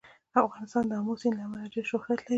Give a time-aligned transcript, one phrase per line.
[0.45, 2.29] افغانستان د آمو سیند له امله ډېر شهرت لري.